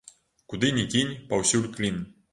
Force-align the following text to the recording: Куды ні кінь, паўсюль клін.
Куды 0.53 0.71
ні 0.77 0.85
кінь, 0.95 1.11
паўсюль 1.35 1.71
клін. 1.77 2.05